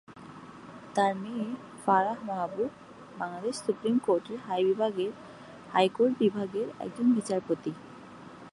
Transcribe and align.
তার 0.95 1.13
মেয়ে 1.15 1.47
ফারাহ 1.85 2.17
মাহবুব 2.25 2.71
বাংলাদেশ 3.17 3.55
সুপ্রিম 3.65 3.95
কোর্টের 3.99 4.39
হাইকোর্ট 5.73 6.13
বিভাগের 6.19 6.67
একজন 6.79 7.07
বিচারপতি। 7.17 7.71